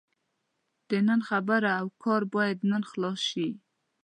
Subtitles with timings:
[0.89, 3.49] د نن خبره او کار باید نن خلاص شي.